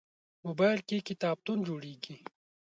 [0.45, 2.15] موبایل کې کتابتون جوړېږي.